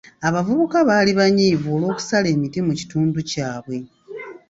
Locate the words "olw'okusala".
1.75-2.27